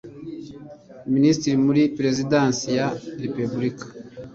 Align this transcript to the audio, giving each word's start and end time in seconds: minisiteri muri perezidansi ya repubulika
minisiteri 1.13 1.57
muri 1.65 1.81
perezidansi 1.97 2.65
ya 2.77 2.87
repubulika 3.23 3.85